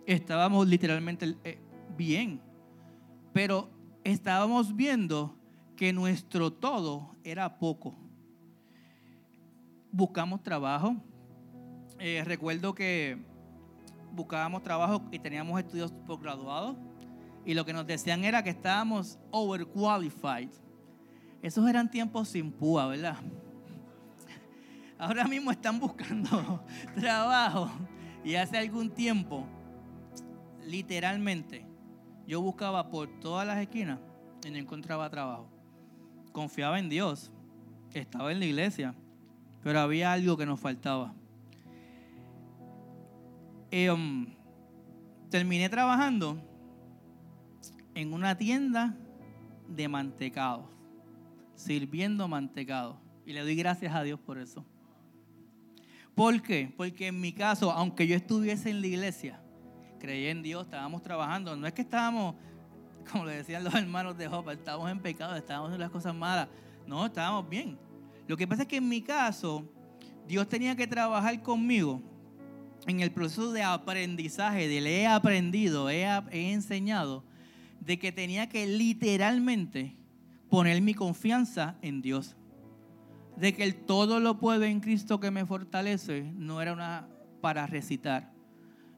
[0.06, 1.58] estábamos literalmente eh,
[2.00, 2.40] bien,
[3.34, 3.70] pero
[4.06, 5.38] estábamos viendo
[5.76, 7.94] que nuestro todo era poco.
[9.92, 10.96] Buscamos trabajo.
[12.00, 13.18] Eh, recuerdo que
[14.14, 16.78] buscábamos trabajo y teníamos estudios posgraduados
[17.46, 20.52] y lo que nos decían era que estábamos overqualified.
[21.42, 23.18] Esos eran tiempos sin púa, ¿verdad?
[24.98, 26.64] Ahora mismo están buscando
[26.96, 27.70] trabajo
[28.24, 29.46] y hace algún tiempo,
[30.66, 31.69] literalmente,
[32.30, 33.98] yo buscaba por todas las esquinas
[34.46, 35.50] y no encontraba trabajo.
[36.32, 37.32] Confiaba en Dios,
[37.92, 38.94] estaba en la iglesia,
[39.64, 41.16] pero había algo que nos faltaba.
[43.72, 44.28] Um,
[45.32, 46.38] terminé trabajando
[47.96, 48.96] en una tienda
[49.68, 50.70] de mantecado,
[51.56, 53.02] sirviendo mantecado.
[53.26, 54.64] Y le doy gracias a Dios por eso.
[56.14, 56.72] ¿Por qué?
[56.78, 59.42] Porque en mi caso, aunque yo estuviese en la iglesia,
[60.00, 61.56] creí en Dios, estábamos trabajando.
[61.56, 62.36] No es que estábamos,
[63.12, 66.48] como le decían los hermanos de Jopa, estábamos en pecado, estábamos en las cosas malas.
[66.88, 67.78] No, estábamos bien.
[68.28, 69.64] Lo que pasa es que en mi caso,
[70.28, 72.02] Dios tenía que trabajar conmigo
[72.88, 77.24] en el proceso de aprendizaje, de le he aprendido, he, he enseñado,
[77.80, 79.96] de que tenía que literalmente
[80.50, 82.36] poner mi confianza en Dios.
[83.36, 87.08] De que el todo lo puedo en Cristo que me fortalece no era una
[87.42, 88.32] para recitar.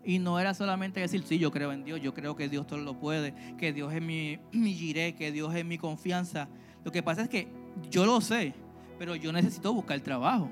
[0.03, 2.79] Y no era solamente decir, sí, yo creo en Dios, yo creo que Dios todo
[2.79, 6.47] lo puede, que Dios es mi, mi giré, que Dios es mi confianza.
[6.83, 7.47] Lo que pasa es que
[7.89, 8.53] yo lo sé,
[8.97, 10.49] pero yo necesito buscar trabajo.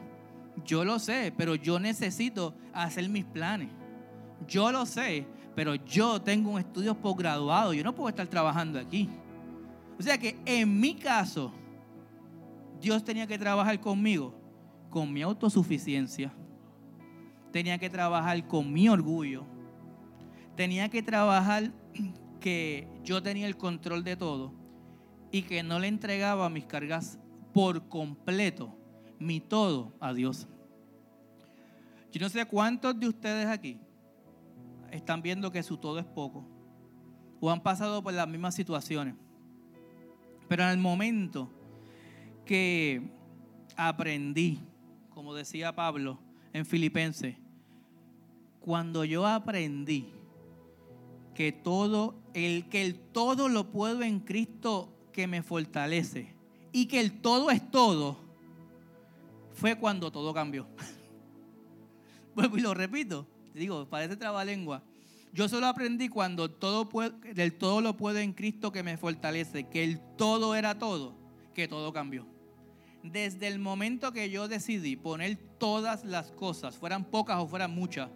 [0.66, 3.70] Yo lo sé, pero yo necesito hacer mis planes.
[4.48, 9.10] Yo lo sé, pero yo tengo un estudio posgraduado, yo no puedo estar trabajando aquí.
[9.98, 11.52] O sea que en mi caso,
[12.80, 14.34] Dios tenía que trabajar conmigo,
[14.90, 16.34] con mi autosuficiencia.
[17.52, 19.46] Tenía que trabajar con mi orgullo.
[20.56, 21.72] Tenía que trabajar
[22.40, 24.54] que yo tenía el control de todo
[25.32, 27.20] y que no le entregaba mis cargas
[27.54, 28.76] por completo,
[29.20, 30.48] mi todo a Dios.
[32.12, 33.80] Yo no sé cuántos de ustedes aquí
[34.92, 36.46] están viendo que su todo es poco
[37.40, 39.16] o han pasado por las mismas situaciones.
[40.48, 41.52] Pero en el momento
[42.46, 43.12] que
[43.76, 44.60] aprendí,
[45.10, 46.20] como decía Pablo
[46.54, 47.36] en Filipenses,
[48.60, 50.14] cuando yo aprendí
[51.34, 56.36] que todo, el que el todo lo puedo en Cristo que me fortalece
[56.72, 58.18] y que el todo es todo,
[59.54, 60.68] fue cuando todo cambió.
[62.36, 63.28] Vuelvo lo repito
[63.60, 64.82] digo, parece trabalengua.
[65.32, 66.90] Yo solo aprendí cuando todo
[67.36, 71.14] del todo lo puedo en Cristo que me fortalece, que el todo era todo,
[71.54, 72.26] que todo cambió.
[73.04, 78.10] Desde el momento que yo decidí poner todas las cosas, fueran pocas o fueran muchas,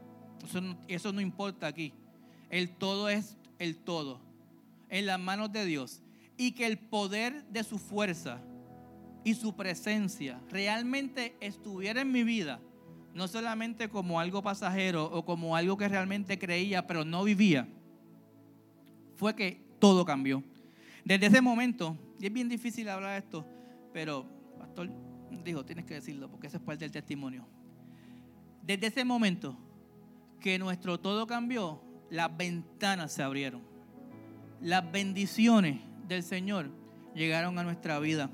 [0.87, 1.93] eso no importa aquí.
[2.49, 4.19] El todo es el todo,
[4.89, 6.01] en las manos de Dios.
[6.37, 8.41] Y que el poder de su fuerza
[9.23, 12.59] y su presencia realmente estuviera en mi vida
[13.13, 17.67] no solamente como algo pasajero o como algo que realmente creía pero no vivía,
[19.15, 20.43] fue que todo cambió.
[21.05, 23.45] Desde ese momento, y es bien difícil hablar de esto,
[23.91, 24.25] pero
[24.63, 24.89] pastor
[25.43, 27.45] dijo, tienes que decirlo porque eso es parte del testimonio.
[28.61, 29.57] Desde ese momento
[30.39, 33.61] que nuestro todo cambió, las ventanas se abrieron.
[34.61, 36.69] Las bendiciones del Señor
[37.13, 38.29] llegaron a nuestra vida.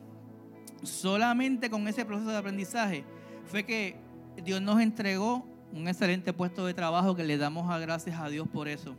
[0.83, 3.03] Solamente con ese proceso de aprendizaje
[3.45, 3.95] fue que
[4.43, 8.47] Dios nos entregó un excelente puesto de trabajo que le damos a gracias a Dios
[8.47, 8.95] por eso.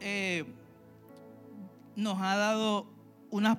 [0.00, 0.44] Eh,
[1.94, 2.86] nos ha dado
[3.30, 3.58] unas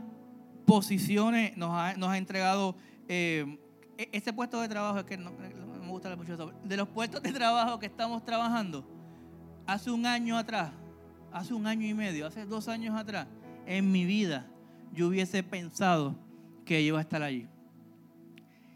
[0.68, 2.76] posiciones, nos ha, entregado
[3.08, 3.58] eh,
[3.98, 7.24] e-, ese puesto de trabajo, es que no, me gusta mucho eso, de los puestos
[7.24, 8.86] de trabajo que estamos trabajando,
[9.66, 10.72] hace un año atrás,
[11.32, 13.28] hace un año y medio, hace dos años atrás,
[13.66, 14.46] en mi vida
[14.94, 16.16] yo hubiese pensado
[16.66, 17.48] que iba a estar allí.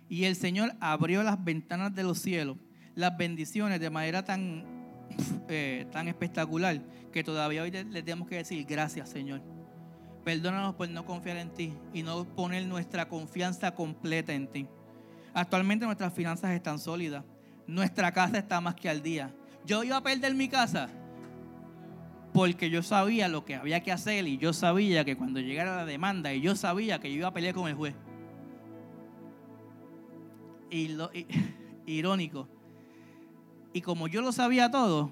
[0.08, 2.56] Y el Señor abrió las ventanas de los cielos,
[2.95, 4.63] las bendiciones de manera tan,
[5.49, 9.41] eh, tan espectacular que todavía hoy le, tenemos que decir gracias Señor.
[10.23, 14.67] Perdónanos por no confiar en ti y no poner nuestra confianza completa en ti.
[15.34, 17.23] Actualmente nuestras finanzas están sólidas.
[17.65, 19.34] Nuestra casa está más que al día.
[19.65, 20.89] Yo iba a perder mi casa
[22.34, 25.86] porque yo sabía lo que había que hacer y yo sabía que cuando llegara la
[25.86, 27.95] demanda y yo sabía que yo iba a pelear con el juez
[30.71, 31.12] y lo,
[31.86, 32.47] irónico.
[33.73, 35.12] Y como yo lo sabía todo,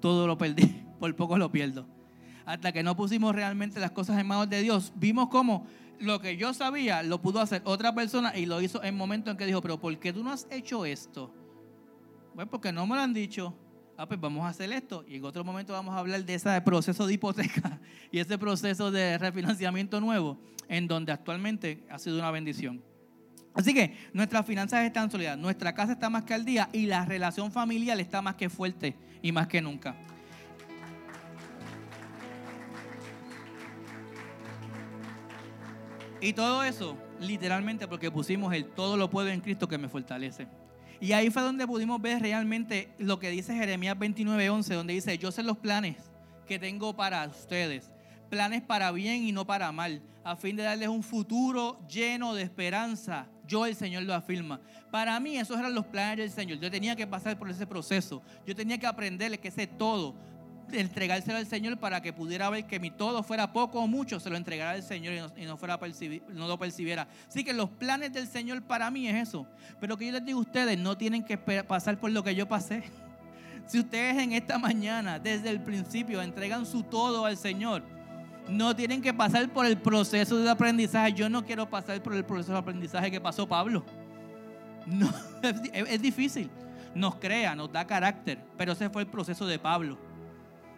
[0.00, 1.86] todo lo perdí, por poco lo pierdo.
[2.50, 5.68] Hasta que no pusimos realmente las cosas en manos de Dios, vimos cómo
[6.00, 9.30] lo que yo sabía lo pudo hacer otra persona y lo hizo en el momento
[9.30, 11.32] en que dijo, pero ¿por qué tú no has hecho esto?
[12.34, 13.54] Pues porque no me lo han dicho.
[13.96, 15.04] ah, pues vamos a hacer esto.
[15.06, 17.78] Y en otro momento vamos a hablar de ese proceso de hipoteca
[18.10, 20.36] y ese proceso de refinanciamiento nuevo,
[20.66, 22.82] en donde actualmente ha sido una bendición.
[23.54, 27.04] Así que nuestras finanzas están sólidas, nuestra casa está más que al día y la
[27.04, 29.94] relación familiar está más que fuerte y más que nunca.
[36.22, 40.46] Y todo eso, literalmente, porque pusimos el todo lo puedo en Cristo que me fortalece.
[41.00, 45.32] Y ahí fue donde pudimos ver realmente lo que dice Jeremías 29:11, donde dice, yo
[45.32, 45.96] sé los planes
[46.46, 47.90] que tengo para ustedes,
[48.28, 52.42] planes para bien y no para mal, a fin de darles un futuro lleno de
[52.42, 53.26] esperanza.
[53.46, 54.60] Yo el Señor lo afirma.
[54.90, 56.60] Para mí esos eran los planes del Señor.
[56.60, 58.22] Yo tenía que pasar por ese proceso.
[58.46, 60.14] Yo tenía que aprenderle que sé todo
[60.74, 64.30] entregárselo al Señor para que pudiera ver que mi todo fuera poco o mucho, se
[64.30, 65.78] lo entregara al Señor y no, fuera
[66.32, 67.08] no lo percibiera.
[67.28, 69.46] Así que los planes del Señor para mí es eso.
[69.80, 72.48] Pero que yo les digo a ustedes, no tienen que pasar por lo que yo
[72.48, 72.84] pasé.
[73.66, 77.84] Si ustedes en esta mañana, desde el principio, entregan su todo al Señor,
[78.48, 81.12] no tienen que pasar por el proceso de aprendizaje.
[81.12, 83.84] Yo no quiero pasar por el proceso de aprendizaje que pasó Pablo.
[84.86, 85.08] No,
[85.72, 86.50] es difícil.
[86.94, 89.96] Nos crea, nos da carácter, pero ese fue el proceso de Pablo.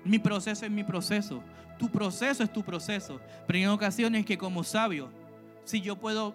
[0.05, 1.43] Mi proceso es mi proceso.
[1.79, 3.21] Tu proceso es tu proceso.
[3.47, 5.09] Pero hay ocasiones que como sabio,
[5.65, 6.35] si yo puedo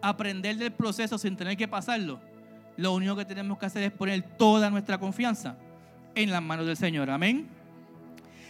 [0.00, 2.20] aprender del proceso sin tener que pasarlo,
[2.76, 5.56] lo único que tenemos que hacer es poner toda nuestra confianza
[6.14, 7.10] en las manos del Señor.
[7.10, 7.48] Amén.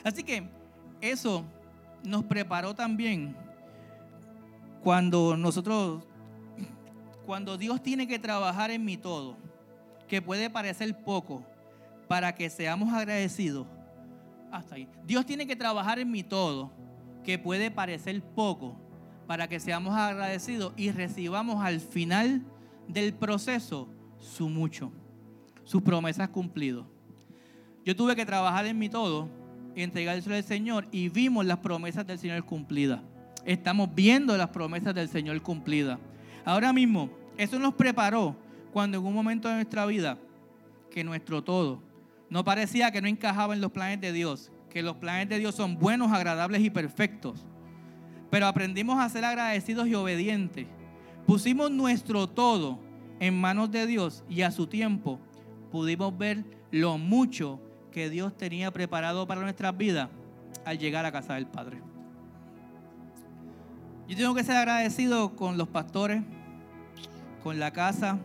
[0.05, 0.49] Así que
[1.01, 1.45] eso
[2.05, 3.37] nos preparó también
[4.83, 6.05] cuando nosotros,
[7.25, 9.37] cuando Dios tiene que trabajar en mi todo,
[10.09, 11.45] que puede parecer poco,
[12.07, 13.67] para que seamos agradecidos,
[15.05, 16.73] Dios tiene que trabajar en mi todo,
[17.25, 18.77] que puede parecer poco,
[19.27, 22.43] para que seamos agradecidos y recibamos al final
[22.89, 24.93] del proceso su mucho,
[25.65, 26.85] sus promesas cumplidas.
[27.85, 29.29] Yo tuve que trabajar en mi todo
[29.77, 33.01] entregárselo al Señor y vimos las promesas del Señor cumplidas.
[33.45, 35.99] Estamos viendo las promesas del Señor cumplidas.
[36.45, 38.37] Ahora mismo, eso nos preparó
[38.73, 40.19] cuando en un momento de nuestra vida
[40.91, 41.83] que nuestro todo
[42.29, 45.55] no parecía que no encajaba en los planes de Dios, que los planes de Dios
[45.55, 47.47] son buenos, agradables y perfectos.
[48.31, 50.67] Pero aprendimos a ser agradecidos y obedientes.
[51.27, 52.81] Pusimos nuestro todo
[53.21, 55.19] en manos de Dios y a su tiempo
[55.71, 57.61] pudimos ver lo mucho
[57.91, 60.09] que Dios tenía preparado para nuestras vidas
[60.65, 61.81] al llegar a casa del Padre.
[64.09, 66.23] Yo tengo que ser agradecido con los pastores,
[67.43, 68.19] con la casa,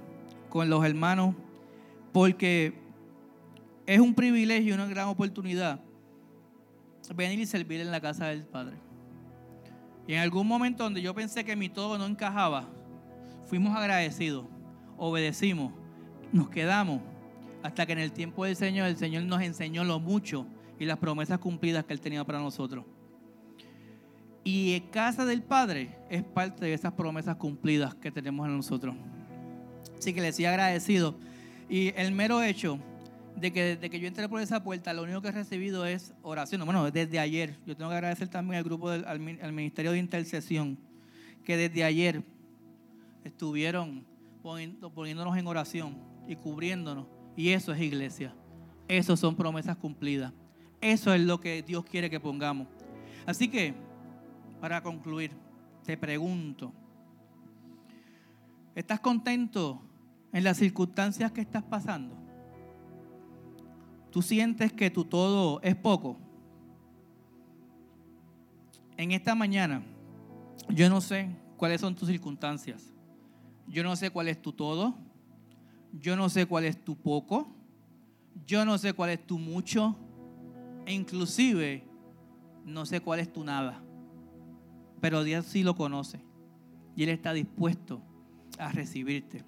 [0.49, 1.35] con los hermanos,
[2.11, 2.80] porque
[3.85, 5.81] es un privilegio y una gran oportunidad
[7.15, 8.77] venir y servir en la casa del Padre.
[10.07, 12.67] Y en algún momento donde yo pensé que mi todo no encajaba,
[13.45, 14.45] fuimos agradecidos,
[14.97, 15.73] obedecimos,
[16.31, 17.01] nos quedamos,
[17.63, 20.47] hasta que en el tiempo del Señor el Señor nos enseñó lo mucho
[20.79, 22.85] y las promesas cumplidas que Él tenía para nosotros.
[24.43, 28.95] Y en casa del Padre es parte de esas promesas cumplidas que tenemos en nosotros.
[29.99, 31.15] Así que le decía agradecido.
[31.69, 32.79] Y el mero hecho
[33.35, 36.13] de que desde que yo entré por esa puerta, lo único que he recibido es
[36.21, 36.63] oración.
[36.65, 37.57] Bueno, desde ayer.
[37.65, 39.19] Yo tengo que agradecer también al grupo del al,
[39.51, 40.77] Ministerio de Intercesión,
[41.43, 42.23] que desde ayer
[43.23, 44.05] estuvieron
[44.41, 47.07] poniéndonos en oración y cubriéndonos.
[47.35, 48.33] Y eso es iglesia.
[48.87, 50.33] Eso son promesas cumplidas.
[50.81, 52.67] Eso es lo que Dios quiere que pongamos.
[53.25, 53.73] Así que,
[54.59, 55.31] para concluir,
[55.85, 56.73] te pregunto,
[58.75, 59.81] ¿estás contento
[60.33, 62.20] en las circunstancias que estás pasando?
[64.11, 66.17] Tú sientes que tu todo es poco.
[68.97, 69.81] En esta mañana,
[70.69, 72.93] yo no sé cuáles son tus circunstancias.
[73.67, 74.95] Yo no sé cuál es tu todo.
[75.93, 77.55] Yo no sé cuál es tu poco.
[78.45, 79.95] Yo no sé cuál es tu mucho.
[80.85, 81.83] E inclusive,
[82.65, 83.81] no sé cuál es tu nada.
[84.99, 86.19] Pero Dios sí lo conoce.
[86.95, 88.01] Y Él está dispuesto
[88.59, 89.43] a recibirte.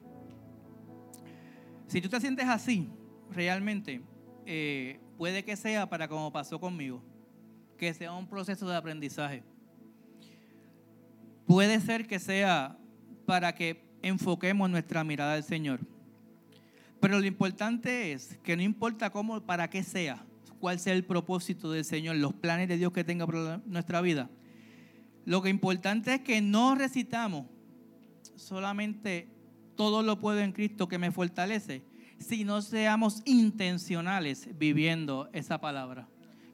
[1.88, 2.90] Si tú te sientes así,
[3.30, 4.02] realmente,
[4.46, 7.02] eh, puede que sea para como pasó conmigo,
[7.78, 9.44] que sea un proceso de aprendizaje.
[11.46, 12.78] Puede ser que sea
[13.26, 15.80] para que enfoquemos nuestra mirada al Señor.
[17.00, 20.24] Pero lo importante es que no importa cómo, para qué sea,
[20.60, 24.30] cuál sea el propósito del Señor, los planes de Dios que tenga para nuestra vida.
[25.26, 27.46] Lo que importante es que no recitamos
[28.36, 29.28] solamente
[29.76, 31.84] todo lo puedo en Cristo que me fortalece,
[32.24, 36.08] si no seamos intencionales viviendo esa palabra.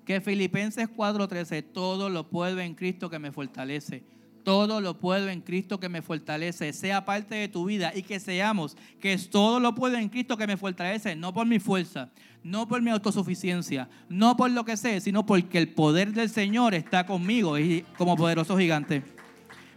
[0.06, 4.04] Que Filipenses 4:13, todo lo puedo en Cristo que me fortalece.
[4.44, 8.20] Todo lo puedo en Cristo que me fortalece, sea parte de tu vida y que
[8.20, 12.10] seamos que es todo lo puedo en Cristo que me fortalece, no por mi fuerza,
[12.42, 16.74] no por mi autosuficiencia, no por lo que sé, sino porque el poder del Señor
[16.74, 19.04] está conmigo y como poderoso gigante,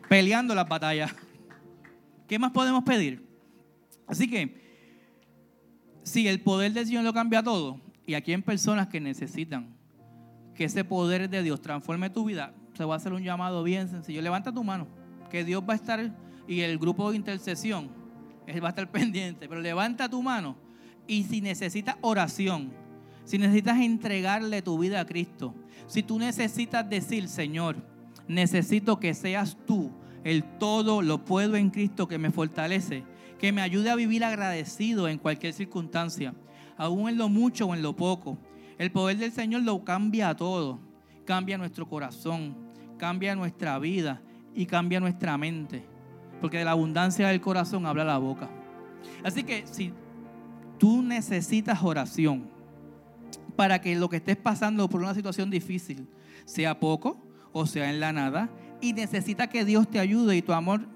[0.08, 1.12] peleando las batallas.
[2.28, 3.26] ¿Qué más podemos pedir?
[4.06, 4.71] Así que,
[6.02, 9.74] si el poder del Señor lo cambia todo, y aquí hay personas que necesitan
[10.54, 13.88] que ese poder de Dios transforme tu vida, se va a hacer un llamado bien
[13.88, 14.20] sencillo.
[14.22, 14.86] Levanta tu mano,
[15.30, 16.12] que Dios va a estar
[16.46, 17.90] y el grupo de intercesión,
[18.46, 20.56] él va a estar pendiente, pero levanta tu mano
[21.06, 22.72] y si necesitas oración,
[23.24, 25.54] si necesitas entregarle tu vida a Cristo,
[25.86, 27.76] si tú necesitas decir, Señor,
[28.28, 29.90] necesito que seas tú
[30.24, 33.04] el todo lo puedo en Cristo que me fortalece,
[33.42, 36.32] que me ayude a vivir agradecido en cualquier circunstancia,
[36.76, 38.38] aún en lo mucho o en lo poco.
[38.78, 40.78] El poder del Señor lo cambia todo,
[41.24, 42.54] cambia nuestro corazón,
[42.98, 44.22] cambia nuestra vida
[44.54, 45.84] y cambia nuestra mente,
[46.40, 48.48] porque de la abundancia del corazón habla la boca.
[49.24, 49.92] Así que si
[50.78, 52.48] tú necesitas oración
[53.56, 56.06] para que lo que estés pasando por una situación difícil
[56.44, 57.20] sea poco
[57.50, 60.86] o sea en la nada, y necesita que Dios te ayude y tu amor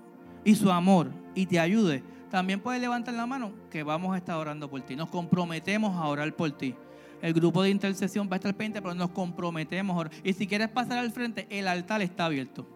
[0.44, 2.04] y su amor y te ayude,
[2.36, 4.94] también puedes levantar la mano que vamos a estar orando por ti.
[4.94, 6.74] Nos comprometemos a orar por ti.
[7.22, 10.12] El grupo de intercesión va a estar pendiente, pero nos comprometemos a orar.
[10.22, 12.66] Y si quieres pasar al frente, el altar está abierto.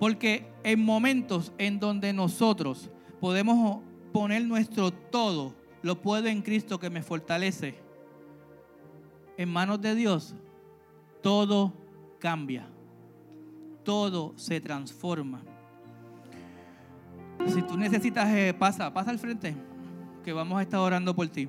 [0.00, 2.90] Porque en momentos en donde nosotros
[3.20, 3.80] podemos
[4.12, 7.76] poner nuestro todo, lo puedo en Cristo que me fortalece,
[9.36, 10.34] en manos de Dios,
[11.22, 11.72] todo
[12.18, 12.66] cambia
[13.88, 15.40] todo se transforma.
[17.58, 19.52] Si tú necesitas, eh, pasa, pasa al frente,
[20.24, 21.48] que vamos a estar orando por ti.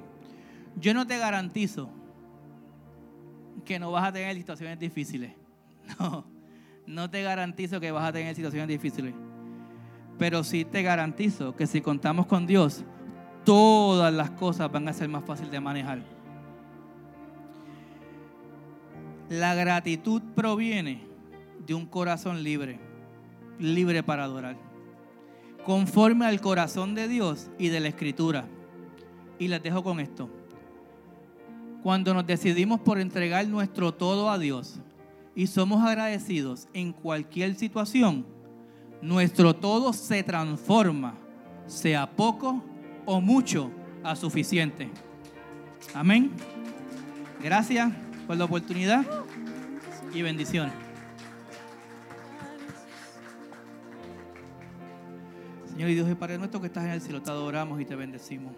[0.75, 1.87] Yo no te garantizo
[3.63, 5.33] que no vas a tener situaciones difíciles.
[5.99, 6.25] No,
[6.87, 9.13] no te garantizo que vas a tener situaciones difíciles.
[10.17, 12.83] Pero sí te garantizo que si contamos con Dios,
[13.45, 16.01] todas las cosas van a ser más fáciles de manejar.
[19.29, 21.03] La gratitud proviene
[21.67, 22.79] de un corazón libre,
[23.59, 24.68] libre para adorar,
[25.69, 28.47] conforme al corazón de Dios y de la Escritura.
[29.37, 30.27] Y les dejo con esto.
[31.83, 34.79] Cuando nos decidimos por entregar nuestro todo a Dios
[35.35, 38.25] y somos agradecidos en cualquier situación,
[39.03, 41.13] nuestro todo se transforma,
[41.67, 42.63] sea poco
[43.05, 43.69] o mucho,
[44.03, 44.89] a suficiente.
[45.93, 46.31] Amén.
[47.43, 47.91] Gracias
[48.25, 49.05] por la oportunidad
[50.15, 50.88] y bendiciones.
[55.79, 57.95] Señor y Dios y Padre nuestro que estás en el cielo, te adoramos y te
[57.95, 58.51] bendecimos.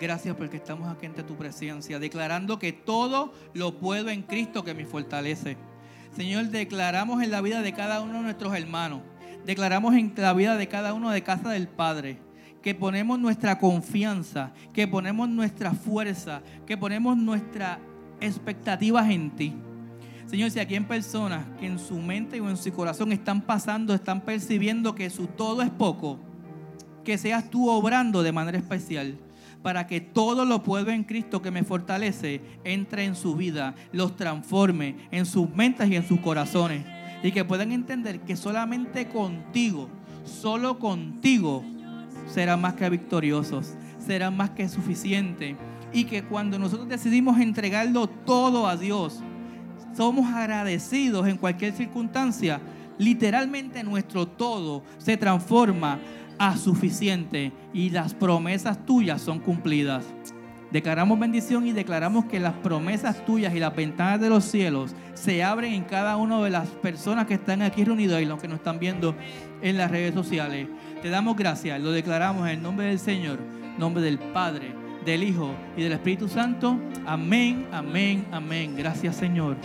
[0.00, 4.72] Gracias porque estamos aquí ante tu presencia, declarando que todo lo puedo en Cristo que
[4.72, 5.58] me fortalece.
[6.16, 9.02] Señor, declaramos en la vida de cada uno de nuestros hermanos,
[9.44, 12.16] declaramos en la vida de cada uno de casa del Padre,
[12.62, 17.76] que ponemos nuestra confianza, que ponemos nuestra fuerza, que ponemos nuestras
[18.22, 19.52] expectativas en ti.
[20.32, 23.92] Señor, si aquí hay personas que en su mente o en su corazón están pasando,
[23.92, 26.18] están percibiendo que su todo es poco,
[27.04, 29.18] que seas tú obrando de manera especial
[29.62, 34.16] para que todo lo puedo en Cristo que me fortalece entre en su vida, los
[34.16, 36.86] transforme en sus mentes y en sus corazones.
[37.22, 39.90] Y que puedan entender que solamente contigo,
[40.24, 41.62] solo contigo,
[42.26, 45.56] serán más que victoriosos, serán más que suficientes.
[45.92, 49.22] Y que cuando nosotros decidimos entregarlo todo a Dios,
[49.94, 52.60] somos agradecidos en cualquier circunstancia,
[52.98, 55.98] literalmente nuestro todo se transforma
[56.38, 60.04] a suficiente y las promesas tuyas son cumplidas.
[60.72, 65.44] Declaramos bendición y declaramos que las promesas tuyas y las ventanas de los cielos se
[65.44, 68.56] abren en cada una de las personas que están aquí reunidas y los que nos
[68.56, 69.14] están viendo
[69.60, 70.68] en las redes sociales.
[71.02, 73.38] Te damos gracias, lo declaramos en el nombre del Señor,
[73.78, 74.74] nombre del Padre,
[75.04, 76.78] del Hijo y del Espíritu Santo.
[77.04, 78.74] Amén, amén, amén.
[78.74, 79.58] Gracias Señor.